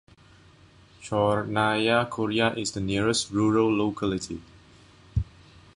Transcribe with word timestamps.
Chyornaya 0.99 2.07
Kurya 2.09 2.57
is 2.57 2.71
the 2.71 2.79
nearest 2.79 3.29
rural 3.29 3.71
locality. 3.77 4.41